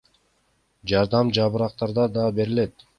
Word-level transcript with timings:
Жардам 0.93 1.31
жабыркагандарга 1.39 2.11
да 2.21 2.29
берилет. 2.43 2.87